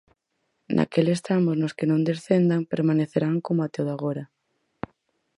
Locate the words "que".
1.77-1.85